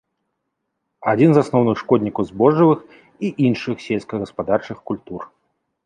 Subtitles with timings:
[1.11, 2.79] Адзін з асноўных шкоднікаў збожжавых
[3.27, 5.21] і іншых сельскагаспадарчых культур.